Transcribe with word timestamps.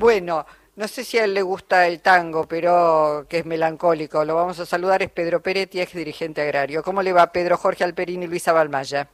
Bueno, 0.00 0.46
no 0.76 0.88
sé 0.88 1.04
si 1.04 1.18
a 1.18 1.24
él 1.24 1.34
le 1.34 1.42
gusta 1.42 1.86
el 1.86 2.00
tango, 2.00 2.48
pero 2.48 3.26
que 3.28 3.40
es 3.40 3.44
melancólico. 3.44 4.24
Lo 4.24 4.34
vamos 4.34 4.58
a 4.58 4.64
saludar, 4.64 5.02
es 5.02 5.10
Pedro 5.10 5.42
Peretti, 5.42 5.78
ex 5.78 5.92
dirigente 5.92 6.40
agrario. 6.40 6.82
¿Cómo 6.82 7.02
le 7.02 7.12
va 7.12 7.30
Pedro, 7.32 7.58
Jorge 7.58 7.84
Alperín 7.84 8.22
y 8.22 8.26
Luisa 8.26 8.54
Balmaya? 8.54 9.10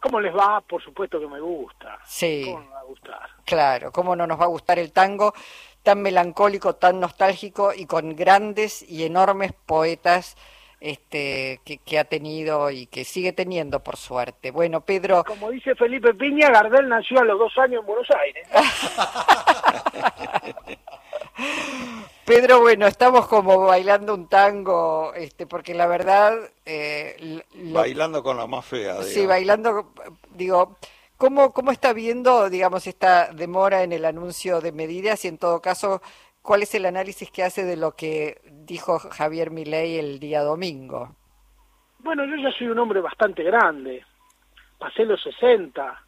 ¿Cómo 0.00 0.20
les 0.20 0.32
va? 0.32 0.60
Por 0.60 0.80
supuesto 0.84 1.18
que 1.18 1.26
me 1.26 1.40
gusta. 1.40 1.98
Sí. 2.04 2.44
¿Cómo 2.44 2.60
me 2.60 2.70
va 2.70 2.78
a 2.78 2.84
gustar? 2.84 3.28
Claro, 3.44 3.90
¿cómo 3.90 4.14
no 4.14 4.24
nos 4.28 4.38
va 4.38 4.44
a 4.44 4.54
gustar 4.54 4.78
el 4.78 4.92
tango 4.92 5.34
tan 5.82 6.00
melancólico, 6.00 6.76
tan 6.76 7.00
nostálgico 7.00 7.74
y 7.74 7.86
con 7.86 8.14
grandes 8.14 8.88
y 8.88 9.02
enormes 9.02 9.52
poetas 9.66 10.36
este, 10.80 11.60
que, 11.64 11.78
que, 11.78 11.98
ha 11.98 12.04
tenido 12.04 12.70
y 12.70 12.86
que 12.86 13.04
sigue 13.04 13.32
teniendo, 13.32 13.80
por 13.80 13.96
suerte. 13.96 14.50
Bueno, 14.50 14.80
Pedro... 14.80 15.24
Como 15.24 15.50
dice 15.50 15.74
Felipe 15.74 16.14
Piña, 16.14 16.50
Gardel 16.50 16.88
nació 16.88 17.20
a 17.20 17.24
los 17.24 17.38
dos 17.38 17.56
años 17.58 17.80
en 17.80 17.86
Buenos 17.86 18.08
Aires. 18.10 18.48
Pedro, 22.24 22.60
bueno, 22.60 22.86
estamos 22.86 23.26
como 23.26 23.66
bailando 23.66 24.14
un 24.14 24.28
tango, 24.28 25.12
este, 25.14 25.46
porque 25.46 25.74
la 25.74 25.86
verdad... 25.86 26.34
Eh, 26.64 27.42
lo... 27.54 27.80
Bailando 27.80 28.22
con 28.22 28.38
la 28.38 28.46
más 28.46 28.64
fea. 28.64 28.92
Digamos. 28.92 29.08
Sí, 29.08 29.26
bailando, 29.26 29.92
digo... 30.30 30.78
¿Cómo, 31.16 31.52
¿Cómo 31.52 31.70
está 31.70 31.92
viendo, 31.92 32.48
digamos, 32.48 32.86
esta 32.86 33.30
demora 33.34 33.82
en 33.82 33.92
el 33.92 34.06
anuncio 34.06 34.62
de 34.62 34.72
medidas 34.72 35.22
y 35.26 35.28
en 35.28 35.36
todo 35.36 35.60
caso, 35.60 36.00
cuál 36.42 36.62
es 36.62 36.74
el 36.74 36.86
análisis 36.86 37.30
que 37.30 37.42
hace 37.42 37.64
de 37.64 37.76
lo 37.76 37.92
que 37.92 38.40
dijo 38.44 38.98
Javier 38.98 39.50
Milei 39.50 39.98
el 39.98 40.20
día 40.20 40.42
domingo? 40.42 41.14
Bueno, 41.98 42.24
yo 42.24 42.36
ya 42.36 42.50
soy 42.56 42.68
un 42.68 42.78
hombre 42.78 43.00
bastante 43.00 43.42
grande, 43.42 44.04
pasé 44.78 45.04
los 45.04 45.22
60, 45.22 46.02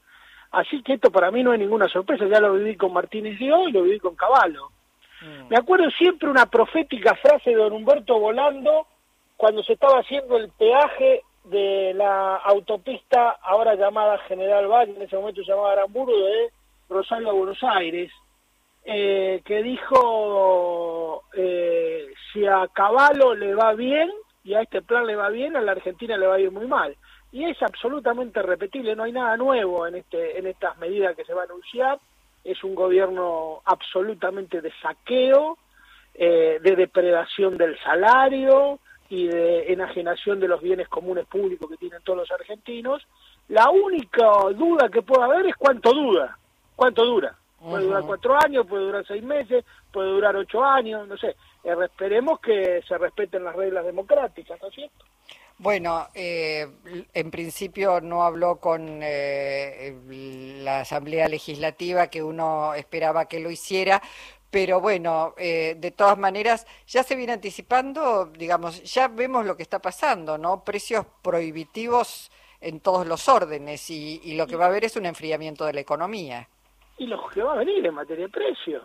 así 0.53 0.83
que 0.83 0.95
esto 0.95 1.11
para 1.11 1.31
mí 1.31 1.43
no 1.43 1.53
es 1.53 1.61
ninguna 1.61 1.89
sorpresa, 1.89 2.27
ya 2.27 2.41
lo 2.41 2.55
viví 2.55 2.77
con 2.77 2.93
Martínez 2.93 3.39
Dio 3.39 3.69
y 3.69 3.73
lo 3.73 3.83
viví 3.83 3.99
con 3.99 4.17
Caballo. 4.17 4.71
Mm. 5.21 5.49
Me 5.49 5.57
acuerdo 5.57 5.91
siempre 5.91 6.29
una 6.29 6.47
profética 6.47 7.15
frase 7.17 7.51
de 7.51 7.57
don 7.57 7.73
Humberto 7.73 8.19
Volando 8.19 8.87
cuando 9.37 9.63
se 9.63 9.75
estaba 9.75 10.01
haciendo 10.01 10.37
el 10.37 10.51
peaje 10.51 11.23
de 11.45 11.93
la 11.95 12.37
autopista 12.37 13.31
ahora 13.43 13.75
llamada 13.75 14.19
General 14.29 14.67
Valle, 14.69 14.95
en 14.97 15.03
ese 15.03 15.17
momento 15.17 15.43
llamada 15.43 15.73
Aramburu, 15.73 16.13
de 16.13 16.51
Rosario 16.89 17.31
a 17.31 17.33
Buenos 17.33 17.63
Aires, 17.63 18.11
eh, 18.85 19.43
que 19.45 19.63
dijo, 19.63 21.25
eh, 21.35 22.07
si 22.33 22.47
a 22.47 22.67
Caballo 22.73 23.35
le 23.35 23.55
va 23.55 23.75
bien 23.75 24.11
y 24.45 24.55
a 24.55 24.63
este 24.63 24.83
plan 24.83 25.07
le 25.07 25.17
va 25.17 25.29
bien, 25.29 25.57
a 25.57 25.61
la 25.61 25.73
Argentina 25.73 26.17
le 26.17 26.27
va 26.27 26.37
a 26.37 26.41
ir 26.41 26.51
muy 26.51 26.67
mal. 26.67 26.97
Y 27.31 27.45
es 27.45 27.63
absolutamente 27.63 28.43
repetible, 28.43 28.95
no 28.95 29.05
hay 29.05 29.13
nada 29.13 29.37
nuevo 29.37 29.87
en, 29.87 29.95
este, 29.95 30.39
en 30.39 30.47
estas 30.47 30.77
medidas 30.79 31.17
que 31.17 31.25
se 31.25 31.33
va 31.33 31.43
a 31.43 31.45
anunciar, 31.45 31.99
es 32.45 32.63
un 32.65 32.75
gobierno 32.75 33.63
absolutamente 33.65 34.61
de 34.61 34.73
saqueo, 34.83 35.57
eh, 36.15 36.59
de 36.63 36.77
depredación 36.77 37.57
del 37.57 37.79
salario, 37.81 38.81
y 39.13 39.27
de 39.27 39.71
enajenación 39.71 40.41
de 40.41 40.49
los 40.49 40.63
bienes 40.63 40.89
comunes 40.89 41.27
públicos 41.27 41.69
que 41.69 41.77
tienen 41.77 42.01
todos 42.03 42.21
los 42.21 42.31
argentinos. 42.31 43.07
La 43.49 43.69
única 43.69 44.27
duda 44.57 44.89
que 44.89 45.03
puede 45.03 45.23
haber 45.23 45.49
es 45.49 45.57
cuánto 45.57 45.93
dura, 45.93 46.39
cuánto 46.75 47.05
dura. 47.05 47.37
Puede 47.63 47.85
durar 47.85 48.03
cuatro 48.05 48.37
años, 48.37 48.67
puede 48.67 48.85
durar 48.85 49.07
seis 49.07 49.23
meses, 49.23 49.65
puede 49.93 50.11
durar 50.11 50.37
ocho 50.37 50.65
años, 50.65 51.07
no 51.07 51.17
sé. 51.17 51.37
Eh, 51.65 51.75
esperemos 51.85 52.41
que 52.41 52.83
se 52.87 52.99
respeten 52.99 53.45
las 53.45 53.55
reglas 53.55 53.85
democráticas, 53.85 54.61
¿no 54.61 54.69
es 54.69 54.75
cierto? 54.75 55.05
Bueno, 55.59 56.09
eh, 56.15 56.67
en 57.15 57.31
principio 57.31 58.01
no 58.01 58.25
habló 58.25 58.57
con 58.57 59.01
eh, 59.01 59.95
la 60.61 60.81
Asamblea 60.81 61.29
Legislativa, 61.29 62.09
que 62.09 62.23
uno 62.23 62.75
esperaba 62.75 63.27
que 63.27 63.39
lo 63.39 63.49
hiciera, 63.49 64.03
pero 64.51 64.81
bueno, 64.81 65.35
eh, 65.39 65.77
de 65.79 65.91
todas 65.93 66.19
maneras, 66.19 66.67
ya 66.87 67.03
se 67.03 67.15
viene 67.15 67.33
anticipando, 67.33 68.27
digamos, 68.27 68.83
ya 68.83 69.09
vemos 69.09 69.47
lo 69.47 69.57
que 69.57 69.63
está 69.63 69.79
pasando, 69.79 70.37
¿no? 70.37 70.65
Precios 70.65 71.07
prohibitivos 71.23 72.31
en 72.61 72.81
todos 72.81 73.07
los 73.07 73.29
órdenes 73.29 73.89
y, 73.89 74.21
y 74.25 74.35
lo 74.35 74.47
que 74.47 74.57
va 74.57 74.65
a 74.65 74.69
haber 74.69 74.85
es 74.85 74.97
un 74.97 75.07
enfriamiento 75.07 75.65
de 75.65 75.75
la 75.75 75.81
economía. 75.81 76.49
Y 77.03 77.07
lo 77.09 77.29
que 77.29 77.43
va 77.43 77.55
a 77.55 77.57
venir 77.57 77.85
en 77.85 77.95
materia 77.95 78.27
de 78.27 78.33
precios, 78.33 78.85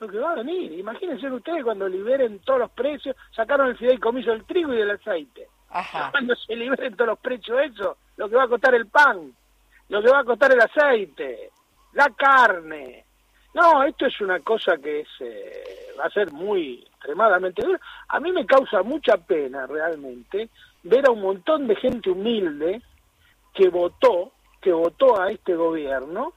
lo 0.00 0.08
que 0.08 0.18
va 0.18 0.32
a 0.32 0.34
venir. 0.34 0.72
Imagínense 0.72 1.30
ustedes 1.30 1.62
cuando 1.62 1.88
liberen 1.88 2.40
todos 2.40 2.58
los 2.58 2.70
precios, 2.72 3.14
sacaron 3.30 3.68
el 3.68 3.76
fideicomiso 3.76 4.32
del 4.32 4.44
trigo 4.44 4.74
y 4.74 4.78
del 4.78 4.90
aceite. 4.90 5.46
Ajá. 5.70 6.10
Cuando 6.10 6.34
se 6.34 6.56
liberen 6.56 6.96
todos 6.96 7.10
los 7.10 7.18
precios 7.20 7.56
eso, 7.60 7.98
lo 8.16 8.28
que 8.28 8.34
va 8.34 8.42
a 8.42 8.48
costar 8.48 8.74
el 8.74 8.88
pan, 8.88 9.32
lo 9.88 10.02
que 10.02 10.10
va 10.10 10.20
a 10.20 10.24
costar 10.24 10.52
el 10.54 10.60
aceite, 10.60 11.50
la 11.92 12.10
carne, 12.16 13.04
no, 13.54 13.84
esto 13.84 14.06
es 14.06 14.20
una 14.20 14.40
cosa 14.40 14.76
que 14.78 15.02
es, 15.02 15.08
eh, 15.20 15.94
va 15.96 16.06
a 16.06 16.10
ser 16.10 16.32
muy 16.32 16.84
extremadamente 16.94 17.64
dura. 17.64 17.78
A 18.08 18.18
mí 18.18 18.32
me 18.32 18.44
causa 18.44 18.82
mucha 18.82 19.18
pena 19.18 19.68
realmente 19.68 20.50
ver 20.82 21.06
a 21.06 21.12
un 21.12 21.22
montón 21.22 21.68
de 21.68 21.76
gente 21.76 22.10
humilde 22.10 22.82
que 23.54 23.68
votó, 23.68 24.32
que 24.60 24.72
votó 24.72 25.20
a 25.20 25.30
este 25.30 25.54
gobierno 25.54 26.32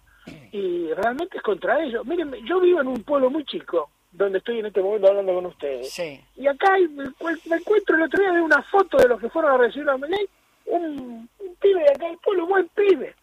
y 0.51 0.93
realmente 0.93 1.37
es 1.37 1.43
contra 1.43 1.83
ellos. 1.83 2.05
Miren, 2.05 2.33
yo 2.45 2.59
vivo 2.59 2.81
en 2.81 2.87
un 2.87 3.03
pueblo 3.03 3.29
muy 3.29 3.45
chico, 3.45 3.89
donde 4.11 4.39
estoy 4.39 4.59
en 4.59 4.67
este 4.67 4.81
momento 4.81 5.07
hablando 5.07 5.33
con 5.33 5.45
ustedes. 5.47 5.91
Sí. 5.91 6.19
Y 6.35 6.47
acá 6.47 6.73
hay, 6.73 6.87
me, 6.87 7.05
encuentro 7.05 7.95
el 7.95 8.03
otro 8.03 8.21
día 8.21 8.31
de 8.31 8.41
una 8.41 8.61
foto 8.63 8.97
de 8.97 9.07
los 9.07 9.19
que 9.19 9.29
fueron 9.29 9.51
a 9.53 9.57
recibir 9.57 9.89
a 9.89 9.97
Meley, 9.97 10.27
un, 10.65 11.29
un 11.39 11.55
pibe 11.55 11.81
de 11.81 11.89
acá 11.89 12.05
del 12.07 12.17
pueblo, 12.17 12.43
un 12.43 12.49
buen 12.49 12.67
pibe, 12.69 13.15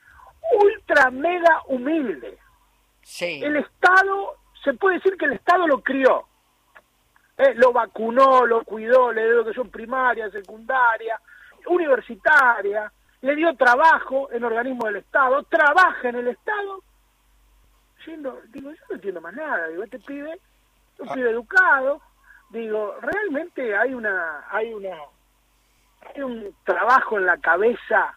ultra 0.60 1.10
mega 1.10 1.62
humilde 1.68 2.38
el 3.20 3.56
Estado, 3.56 4.36
se 4.64 4.74
puede 4.74 4.96
decir 4.96 5.16
que 5.16 5.26
el 5.26 5.34
Estado 5.34 5.66
lo 5.66 5.80
crió. 5.80 6.24
Eh, 7.38 7.54
lo 7.54 7.72
vacunó, 7.72 8.46
lo 8.46 8.64
cuidó, 8.64 9.12
le 9.12 9.22
dio 9.24 9.34
educación 9.34 9.70
primaria, 9.70 10.30
secundaria, 10.30 11.20
universitaria, 11.66 12.90
le 13.20 13.36
dio 13.36 13.54
trabajo 13.54 14.30
en 14.32 14.42
organismos 14.42 14.86
del 14.86 14.96
Estado, 14.96 15.42
trabaja 15.44 16.08
en 16.08 16.16
el 16.16 16.28
Estado. 16.28 16.82
Digo, 18.06 18.70
yo 18.70 18.84
no 18.88 18.94
entiendo 18.94 19.20
más 19.20 19.34
nada, 19.34 19.68
digo, 19.68 19.82
este 19.82 19.98
pibe, 19.98 20.38
un 20.98 21.08
ah. 21.08 21.14
pibe 21.14 21.30
educado, 21.30 22.00
digo, 22.50 22.94
realmente 23.00 23.76
hay 23.76 23.94
una, 23.94 24.44
hay 24.50 24.72
una, 24.72 24.96
hay 26.14 26.22
un 26.22 26.54
trabajo 26.64 27.18
en 27.18 27.26
la 27.26 27.38
cabeza 27.38 28.16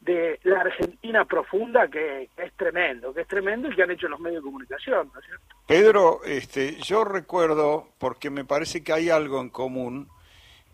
de 0.00 0.38
la 0.42 0.60
Argentina 0.60 1.24
profunda 1.24 1.88
que, 1.88 2.28
es 2.36 2.52
tremendo, 2.56 3.12
que 3.14 3.22
es 3.22 3.28
tremendo 3.28 3.68
y 3.68 3.74
que 3.74 3.82
han 3.82 3.90
hecho 3.90 4.06
los 4.08 4.20
medios 4.20 4.42
de 4.42 4.46
comunicación, 4.46 5.10
¿no 5.12 5.20
es 5.20 5.26
cierto? 5.26 5.44
Pedro, 5.66 6.20
este, 6.24 6.76
yo 6.82 7.04
recuerdo, 7.04 7.88
porque 7.98 8.28
me 8.28 8.44
parece 8.44 8.84
que 8.84 8.92
hay 8.92 9.08
algo 9.08 9.40
en 9.40 9.48
común, 9.48 10.08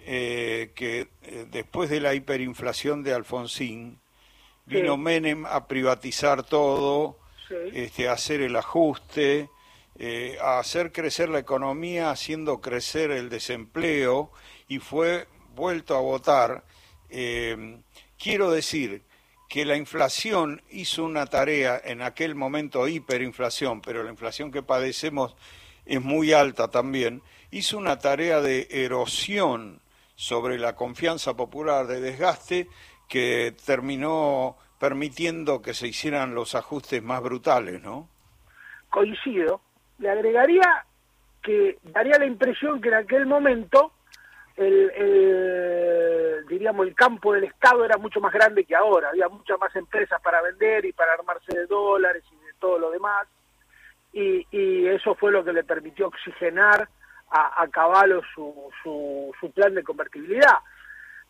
eh, 0.00 0.72
que 0.74 1.08
eh, 1.22 1.46
después 1.50 1.90
de 1.90 2.00
la 2.00 2.14
hiperinflación 2.14 3.04
de 3.04 3.14
Alfonsín, 3.14 4.00
vino 4.66 4.96
Menem 4.96 5.46
a 5.46 5.66
privatizar 5.66 6.42
todo, 6.42 7.19
este, 7.72 8.08
hacer 8.08 8.40
el 8.40 8.56
ajuste, 8.56 9.50
eh, 9.98 10.38
hacer 10.40 10.92
crecer 10.92 11.28
la 11.28 11.38
economía, 11.38 12.10
haciendo 12.10 12.60
crecer 12.60 13.10
el 13.10 13.28
desempleo, 13.28 14.30
y 14.68 14.78
fue 14.78 15.26
vuelto 15.54 15.96
a 15.96 16.00
votar. 16.00 16.64
quiero 18.18 18.50
decir 18.50 19.02
que 19.48 19.64
la 19.64 19.76
inflación 19.76 20.62
hizo 20.70 21.04
una 21.04 21.26
tarea 21.26 21.80
en 21.84 22.02
aquel 22.02 22.36
momento 22.36 22.86
hiperinflación, 22.86 23.80
pero 23.80 24.04
la 24.04 24.10
inflación 24.10 24.52
que 24.52 24.62
padecemos 24.62 25.34
es 25.86 26.00
muy 26.00 26.32
alta 26.32 26.68
también, 26.68 27.20
hizo 27.50 27.76
una 27.76 27.98
tarea 27.98 28.40
de 28.40 28.68
erosión 28.70 29.80
sobre 30.14 30.58
la 30.58 30.76
confianza 30.76 31.34
popular, 31.34 31.88
de 31.88 32.00
desgaste, 32.00 32.68
que 33.08 33.54
terminó 33.64 34.56
permitiendo 34.80 35.60
que 35.60 35.74
se 35.74 35.86
hicieran 35.86 36.34
los 36.34 36.54
ajustes 36.54 37.02
más 37.02 37.22
brutales, 37.22 37.82
¿no? 37.82 38.08
Coincido. 38.88 39.60
Le 39.98 40.08
agregaría 40.08 40.86
que 41.42 41.78
daría 41.82 42.18
la 42.18 42.24
impresión 42.24 42.80
que 42.80 42.88
en 42.88 42.94
aquel 42.94 43.26
momento 43.26 43.92
el, 44.56 46.44
diríamos, 46.48 46.86
el 46.86 46.94
campo 46.94 47.34
del 47.34 47.44
Estado 47.44 47.84
era 47.84 47.98
mucho 47.98 48.20
más 48.20 48.32
grande 48.32 48.64
que 48.64 48.74
ahora, 48.74 49.10
había 49.10 49.28
muchas 49.28 49.58
más 49.60 49.76
empresas 49.76 50.20
para 50.22 50.40
vender 50.42 50.86
y 50.86 50.92
para 50.92 51.12
armarse 51.12 51.56
de 51.56 51.66
dólares 51.66 52.24
y 52.32 52.36
de 52.46 52.52
todo 52.58 52.78
lo 52.78 52.90
demás, 52.90 53.26
y, 54.12 54.46
y 54.50 54.86
eso 54.88 55.14
fue 55.14 55.30
lo 55.30 55.44
que 55.44 55.52
le 55.52 55.62
permitió 55.62 56.08
oxigenar 56.08 56.88
a, 57.30 57.62
a 57.62 57.68
Caballo 57.68 58.22
su, 58.34 58.70
su, 58.82 59.32
su, 59.38 59.52
plan 59.52 59.74
de 59.74 59.84
convertibilidad. 59.84 60.58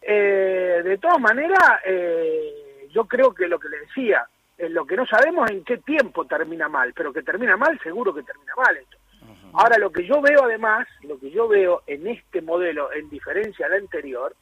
Eh, 0.00 0.80
de 0.82 0.98
todas 0.98 1.20
maneras, 1.20 1.80
eh, 1.84 2.69
yo 2.92 3.04
creo 3.06 3.34
que 3.34 3.48
lo 3.48 3.58
que 3.58 3.68
le 3.68 3.80
decía, 3.80 4.26
lo 4.58 4.84
que 4.84 4.96
no 4.96 5.06
sabemos 5.06 5.50
en 5.50 5.64
qué 5.64 5.78
tiempo 5.78 6.26
termina 6.26 6.68
mal, 6.68 6.92
pero 6.94 7.12
que 7.12 7.22
termina 7.22 7.56
mal, 7.56 7.78
seguro 7.82 8.14
que 8.14 8.22
termina 8.22 8.52
mal 8.56 8.76
esto. 8.76 8.96
Ahora, 9.52 9.78
lo 9.78 9.90
que 9.90 10.06
yo 10.06 10.20
veo 10.20 10.44
además, 10.44 10.86
lo 11.02 11.18
que 11.18 11.30
yo 11.30 11.48
veo 11.48 11.82
en 11.86 12.06
este 12.06 12.40
modelo, 12.40 12.92
en 12.92 13.08
diferencia 13.10 13.66
al 13.66 13.74
anterior, 13.74 14.34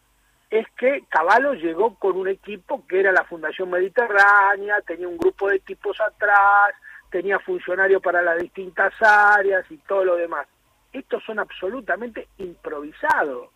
es 0.50 0.66
que 0.76 1.04
Caballo 1.08 1.54
llegó 1.54 1.94
con 1.96 2.16
un 2.16 2.28
equipo 2.28 2.86
que 2.86 3.00
era 3.00 3.12
la 3.12 3.24
Fundación 3.24 3.70
Mediterránea, 3.70 4.80
tenía 4.86 5.08
un 5.08 5.18
grupo 5.18 5.48
de 5.48 5.60
tipos 5.60 6.00
atrás, 6.00 6.74
tenía 7.10 7.38
funcionarios 7.38 8.02
para 8.02 8.22
las 8.22 8.38
distintas 8.38 8.92
áreas 9.00 9.64
y 9.70 9.76
todo 9.78 10.04
lo 10.04 10.16
demás. 10.16 10.46
Estos 10.92 11.22
son 11.24 11.38
absolutamente 11.38 12.28
improvisados. 12.38 13.50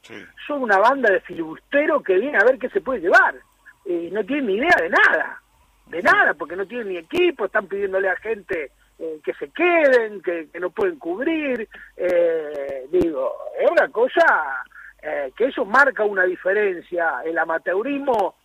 Son 0.46 0.62
una 0.62 0.78
banda 0.78 1.10
de 1.10 1.20
filibusteros 1.20 2.02
que 2.02 2.18
viene 2.18 2.38
a 2.38 2.44
ver 2.44 2.58
qué 2.58 2.68
se 2.68 2.82
puede 2.82 3.00
llevar. 3.00 3.34
Y 3.84 4.10
no 4.10 4.24
tienen 4.24 4.46
ni 4.46 4.54
idea 4.56 4.76
de 4.80 4.88
nada. 4.88 5.42
De 5.86 6.02
nada, 6.02 6.34
porque 6.34 6.56
no 6.56 6.66
tienen 6.66 6.88
ni 6.88 6.96
equipo, 6.96 7.44
están 7.44 7.66
pidiéndole 7.66 8.08
a 8.08 8.16
gente 8.16 8.70
eh, 8.98 9.20
que 9.24 9.34
se 9.34 9.50
queden, 9.50 10.22
que, 10.22 10.48
no 10.60 10.70
pueden 10.70 10.98
cubrir. 10.98 11.68
Eh, 11.96 12.86
digo, 12.90 13.34
es 13.58 13.70
una 13.70 13.88
cosa 13.88 14.64
eh, 15.02 15.32
que 15.36 15.46
eso 15.46 15.64
marca 15.64 16.04
una 16.04 16.24
diferencia. 16.24 17.22
El 17.24 17.36
amateurismo 17.38 18.36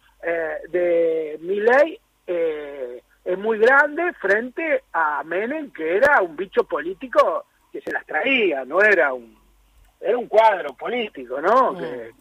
de 0.69 1.37
Miley 1.41 1.99
es 2.25 3.37
muy 3.37 3.59
grande 3.59 4.11
frente 4.13 4.83
a 4.91 5.23
Menem, 5.23 5.71
que 5.71 5.97
era 5.97 6.21
un 6.21 6.35
bicho 6.35 6.63
político 6.63 7.45
que 7.71 7.79
se 7.81 7.91
las 7.91 8.05
traía, 8.05 8.65
no 8.65 8.81
era 8.81 9.13
un 9.13 9.37
era 9.99 10.17
un 10.17 10.27
cuadro 10.27 10.73
político, 10.73 11.41
¿no? 11.41 11.73
Mm. 11.73 11.77
Que, 11.77 12.11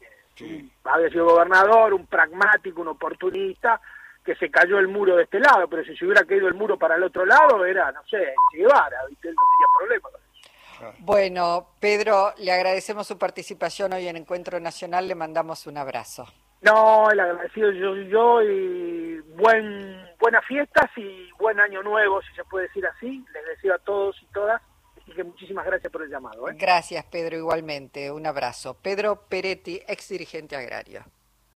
había 0.84 1.08
sido 1.10 1.26
gobernador, 1.26 1.94
un 1.94 2.06
pragmático, 2.06 2.82
un 2.82 2.88
oportunista, 2.88 3.80
que 4.24 4.34
se 4.34 4.50
cayó 4.50 4.78
el 4.78 4.88
muro 4.88 5.16
de 5.16 5.22
este 5.22 5.38
lado, 5.38 5.68
pero 5.68 5.84
si 5.84 5.96
se 5.96 6.04
hubiera 6.04 6.24
caído 6.24 6.48
el 6.48 6.54
muro 6.54 6.76
para 6.78 6.96
el 6.96 7.02
otro 7.04 7.24
lado, 7.24 7.64
era, 7.64 7.92
no 7.92 8.02
sé, 8.04 8.16
en 8.22 8.34
Guevara, 8.52 8.98
¿viste? 9.08 9.28
Él 9.28 9.34
no 9.34 9.42
tenía 9.52 9.66
problema 9.78 10.08
con 10.10 10.20
eso. 10.20 10.96
Bueno, 10.98 11.68
Pedro, 11.80 12.34
le 12.38 12.52
agradecemos 12.52 13.06
su 13.06 13.16
participación 13.16 13.92
hoy 13.92 14.08
en 14.08 14.16
Encuentro 14.16 14.60
Nacional, 14.60 15.08
le 15.08 15.14
mandamos 15.14 15.66
un 15.66 15.78
abrazo. 15.78 16.26
No, 16.62 17.10
el 17.10 17.20
agradecido 17.20 17.70
yo, 17.70 17.94
yo 17.94 18.42
y 18.42 19.20
buen, 19.36 20.06
buenas 20.18 20.44
fiestas 20.46 20.90
y 20.96 21.30
buen 21.38 21.60
año 21.60 21.82
nuevo, 21.82 22.20
si 22.22 22.34
se 22.34 22.44
puede 22.44 22.66
decir 22.66 22.84
así. 22.86 23.24
Les 23.32 23.46
deseo 23.46 23.74
a 23.74 23.78
todos 23.78 24.20
y 24.22 24.26
todas 24.32 24.60
muchísimas 25.24 25.66
gracias 25.66 25.92
por 25.92 26.02
el 26.02 26.10
llamado. 26.10 26.48
¿eh? 26.48 26.56
Gracias, 26.58 27.04
Pedro, 27.06 27.36
igualmente. 27.36 28.10
Un 28.10 28.26
abrazo. 28.26 28.74
Pedro 28.74 29.26
Peretti, 29.28 29.80
ex 29.86 30.08
dirigente 30.08 30.56
agrario. 30.56 31.04